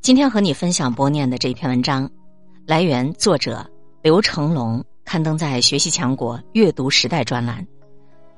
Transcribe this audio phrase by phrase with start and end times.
[0.00, 2.10] 今天和你分享播念的这篇文章，
[2.66, 3.68] 来源作者
[4.00, 7.66] 刘成龙，刊登在《学习强国阅读时代》专栏。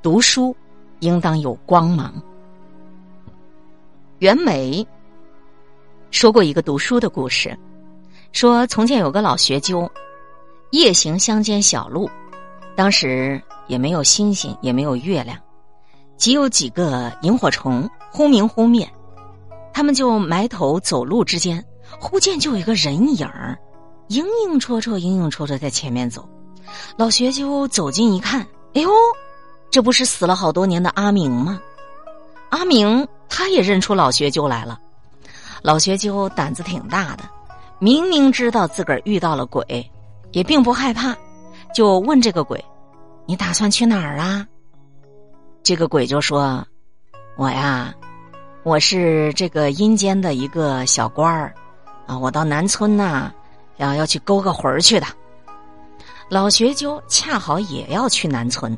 [0.02, 0.56] 读书
[1.00, 2.12] 应当有光芒。
[4.18, 4.86] 袁枚
[6.10, 7.56] 说过一个读书的故事，
[8.32, 9.90] 说从前有个老学究，
[10.72, 12.10] 夜行乡间小路，
[12.74, 15.38] 当时也没有星星，也没有月亮，
[16.16, 18.90] 只有几个萤火虫忽明忽灭。
[19.72, 21.64] 他们就埋头走路之间，
[22.00, 23.58] 忽见就有一个人影儿，
[24.08, 26.28] 影影绰绰、影影绰绰在前面走。
[26.96, 28.40] 老学究走近一看，
[28.74, 28.90] 哎呦，
[29.70, 31.60] 这不是死了好多年的阿明吗？
[32.50, 34.78] 阿明他也认出老学究来了。
[35.62, 37.24] 老学究胆子挺大的，
[37.78, 39.90] 明明知道自个儿遇到了鬼，
[40.32, 41.16] 也并不害怕，
[41.74, 42.62] 就问这个鬼
[43.26, 44.46] ：“你打算去哪儿啊？”
[45.62, 46.64] 这个鬼就说
[47.36, 47.94] ：“我呀。”
[48.62, 51.54] 我是这个阴间的一个小官儿，
[52.06, 53.32] 啊，我到南村呐，
[53.78, 55.06] 要要去勾个魂儿去的。
[56.28, 58.76] 老学究恰好也要去南村，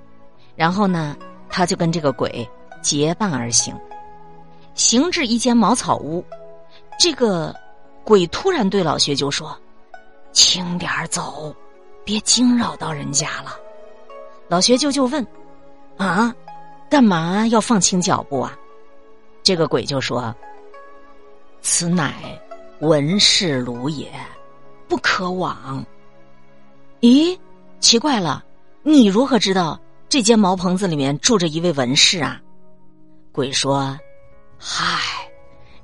[0.54, 1.16] 然后呢，
[1.48, 2.48] 他就跟这个鬼
[2.80, 3.76] 结伴而行，
[4.74, 6.24] 行至一间茅草屋，
[6.96, 7.52] 这个
[8.04, 9.54] 鬼突然对老学究说
[10.30, 11.52] ：“轻点儿走，
[12.04, 13.56] 别惊扰到人家了。”
[14.46, 15.26] 老学究就问
[15.98, 16.32] ：“啊，
[16.88, 18.56] 干嘛要放轻脚步啊？”
[19.42, 20.34] 这个鬼就说
[21.60, 22.14] ：“此乃
[22.80, 24.10] 文士庐也，
[24.88, 25.84] 不可往。”
[27.02, 27.36] 咦，
[27.80, 28.44] 奇怪了，
[28.82, 32.40] 你如何知道这间茅棚子里面住着一位文士啊？
[33.32, 33.98] 鬼说
[34.56, 35.28] ：“嗨，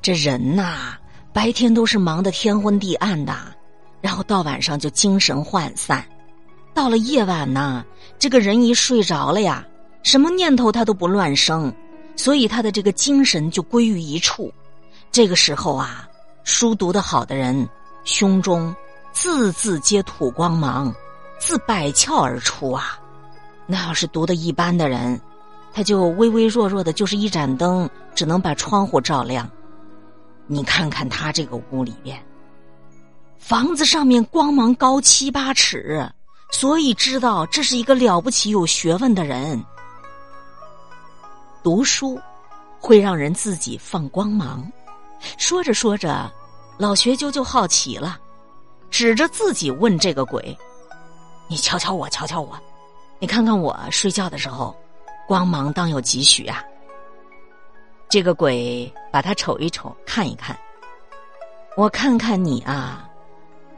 [0.01, 0.97] 这人呐，
[1.33, 3.34] 白天都是忙得天昏地暗的，
[4.01, 6.06] 然后到晚上就精神涣散，
[6.73, 7.84] 到了夜晚呢，
[8.20, 9.67] 这个人一睡着了呀，
[10.05, 11.75] 什么念头他都不乱生。”
[12.19, 14.52] 所以他的这个精神就归于一处，
[15.12, 16.08] 这个时候啊，
[16.42, 17.66] 书读得好的人
[18.02, 18.74] 胸中
[19.12, 20.92] 字字皆吐光芒，
[21.39, 22.98] 自百窍而出啊。
[23.68, 25.18] 那要是读的一般的人，
[25.73, 29.48] 他就微微弱弱的，就是一盏灯，只能把窗户照亮。
[30.48, 32.20] 你看看他这个屋里边，
[33.39, 36.05] 房子上面光芒高七八尺，
[36.51, 39.64] 所以知道这是一个了不起、有学问的人。
[41.63, 42.20] 读书
[42.80, 44.70] 会让人自己放光芒。
[45.36, 46.30] 说着说着，
[46.79, 48.19] 老学究就好奇了，
[48.91, 50.57] 指着自己问这个鬼
[51.48, 52.57] ：“你瞧瞧我，瞧瞧我，
[53.19, 54.77] 你看看我睡觉的时候，
[55.27, 56.63] 光芒当有几许啊？”
[58.08, 60.57] 这个鬼把他瞅一瞅，看一看，
[61.77, 63.07] 我看看你啊，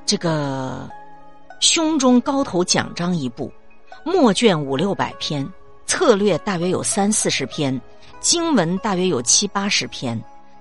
[0.07, 0.89] 这个
[1.59, 3.51] 胸中高头奖章一部，
[4.05, 5.51] 墨卷五六百篇。
[6.01, 7.79] 策略大约有三四十篇，
[8.21, 10.19] 经文大约有七八十篇，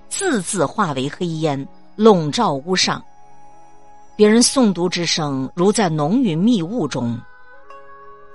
[0.10, 3.02] 字字化为黑烟，笼罩屋上。
[4.18, 7.18] 别人诵读之声如在浓云密雾中，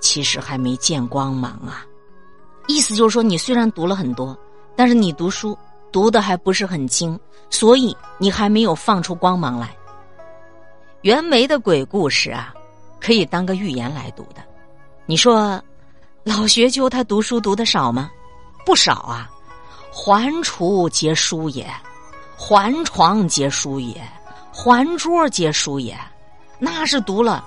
[0.01, 1.85] 其实还没见光芒啊。
[2.65, 4.35] 意思就是说，你虽然读了很多，
[4.75, 5.55] 但是你读书
[5.91, 7.19] 读的还不是很精，
[7.51, 9.77] 所以你还没有放出光芒来。
[11.01, 12.51] 袁枚的鬼故事啊，
[12.99, 14.41] 可以当个寓言来读的。
[15.05, 15.61] 你说。
[16.25, 18.09] 老学究他读书读的少吗？
[18.65, 19.29] 不少啊！
[19.91, 21.71] 环厨皆书也，
[22.35, 24.01] 环床皆书也，
[24.51, 25.95] 环桌皆书也，
[26.57, 27.45] 那是读了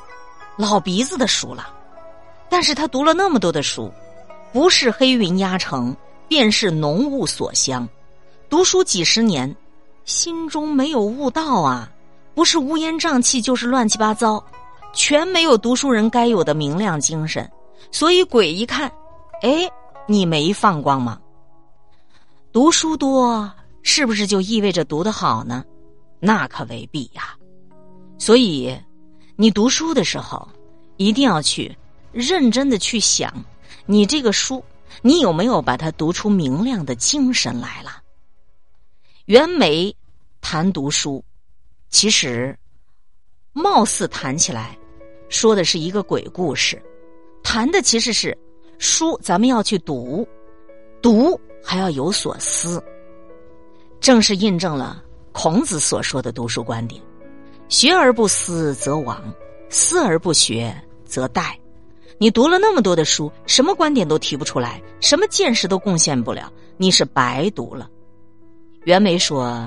[0.56, 1.69] 老鼻子的书了。
[2.49, 3.93] 但是他读了那么多的书，
[4.53, 5.94] 不是黑云压城，
[6.28, 7.87] 便是浓雾锁乡。
[8.49, 9.53] 读书几十年，
[10.05, 11.91] 心中没有悟道啊！
[12.33, 14.41] 不是乌烟瘴气，就是乱七八糟，
[14.93, 17.50] 全没有读书人该有的明亮精神。
[17.91, 18.93] 所以鬼一看，
[19.43, 19.71] 哎，
[20.06, 21.21] 你没放光芒。
[22.53, 23.50] 读书多
[23.83, 25.65] 是不是就意味着读得好呢？
[26.21, 27.37] 那可未必呀。
[28.19, 28.77] 所以，
[29.37, 30.49] 你读书的时候，
[30.97, 31.77] 一定要去
[32.11, 33.33] 认真的去想，
[33.87, 34.65] 你这个书，
[35.03, 38.03] 你有没有把它读出明亮的精神来了？
[39.27, 39.94] 袁枚
[40.41, 41.25] 谈读书，
[41.91, 42.58] 其实
[43.52, 44.76] 貌似谈起来，
[45.29, 46.82] 说的是一个鬼故事。
[47.50, 48.37] 谈的其实是
[48.77, 50.29] 书，咱们要去读，
[51.00, 52.79] 读还要有所思。
[54.00, 55.03] 正是印证了
[55.33, 57.03] 孔子所说的读书观点：
[57.71, 59.17] 学而不思则罔，
[59.71, 61.55] 思而不学则殆。
[62.19, 67.89] 你读了那么多的书，什么观点都提不出来，什么见识都贡献不了，你是白读了。
[68.85, 69.67] 袁枚说：“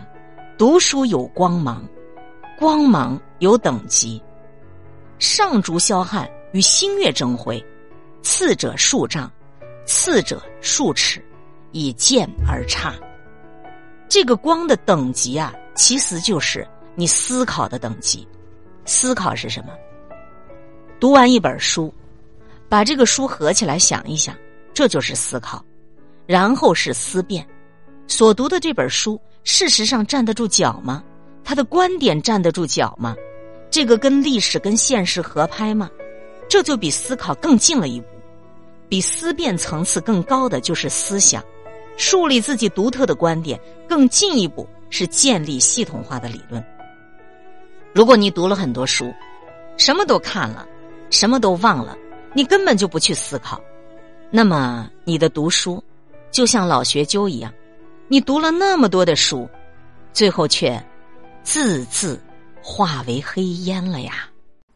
[0.55, 1.83] 读书有光芒，
[2.59, 4.21] 光芒有等级，
[5.17, 7.63] 上竹霄汉。”与星月争辉，
[8.21, 9.31] 次者数丈，
[9.85, 11.23] 次者数尺，
[11.71, 12.93] 以渐而差。
[14.09, 18.27] 这个光的等级啊，其实就是你思考的等级。
[18.83, 19.69] 思考是什么？
[20.99, 21.93] 读完一本书，
[22.67, 24.35] 把这个书合起来想一想，
[24.73, 25.63] 这就是思考。
[26.27, 27.47] 然后是思辨，
[28.07, 31.03] 所读的这本书事实上站得住脚吗？
[31.43, 33.15] 他的观点站得住脚吗？
[33.69, 35.89] 这个跟历史跟现实合拍吗？
[36.51, 38.07] 这就比思考更近了一步。
[38.89, 41.41] 比思辨层次更高的就是思想，
[41.95, 43.57] 树立自己独特的观点。
[43.87, 46.61] 更进一步是建立系统化的理论。
[47.93, 49.13] 如果你读了很多书，
[49.77, 50.67] 什么都看了，
[51.09, 51.97] 什么都忘了，
[52.33, 53.61] 你根本就不去思考，
[54.29, 55.81] 那么你的读书
[56.31, 57.53] 就像老学究一样，
[58.09, 59.47] 你读了那么多的书，
[60.11, 60.81] 最后却
[61.43, 62.21] 字字
[62.61, 64.27] 化为黑烟了呀！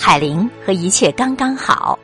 [0.00, 1.98] 海林”和一切刚刚好。